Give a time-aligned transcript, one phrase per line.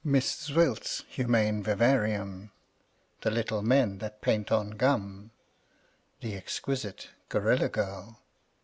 [0.03, 2.51] Miss Zwilt's Humane Vivarium
[3.21, 5.29] The little men that paint on gum
[6.21, 8.17] The exquisite Gorilla Girl